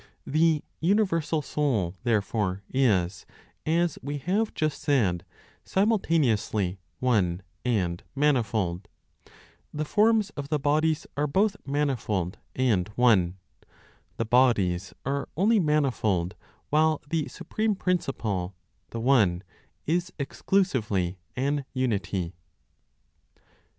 [0.25, 3.23] The (universal) Soul, therefore, is
[3.67, 5.23] (as we have just said)
[5.63, 8.87] simultaneously one and manifold;
[9.71, 13.37] the forms of the bodies are both manifold and one;
[14.17, 16.33] the bodies are only manifold;
[16.71, 18.55] while the supreme Principle
[18.89, 19.43] (the One),
[19.85, 22.33] is exclusively an unity.